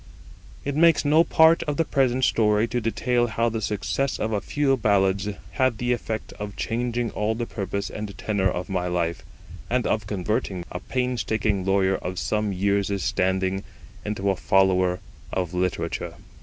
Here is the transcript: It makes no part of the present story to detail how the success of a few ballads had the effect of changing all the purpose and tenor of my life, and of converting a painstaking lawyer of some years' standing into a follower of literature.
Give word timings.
It 0.65 0.75
makes 0.75 1.05
no 1.05 1.23
part 1.23 1.61
of 1.69 1.77
the 1.77 1.85
present 1.85 2.23
story 2.25 2.67
to 2.69 2.81
detail 2.81 3.27
how 3.27 3.49
the 3.49 3.61
success 3.61 4.17
of 4.17 4.31
a 4.31 4.41
few 4.41 4.75
ballads 4.75 5.29
had 5.51 5.77
the 5.77 5.93
effect 5.93 6.33
of 6.39 6.55
changing 6.55 7.11
all 7.11 7.35
the 7.35 7.45
purpose 7.45 7.91
and 7.91 8.17
tenor 8.17 8.49
of 8.49 8.67
my 8.67 8.87
life, 8.87 9.23
and 9.69 9.85
of 9.85 10.07
converting 10.07 10.65
a 10.71 10.79
painstaking 10.79 11.65
lawyer 11.65 11.97
of 11.97 12.17
some 12.17 12.51
years' 12.51 13.03
standing 13.03 13.63
into 14.03 14.31
a 14.31 14.35
follower 14.35 14.99
of 15.31 15.53
literature. 15.53 16.15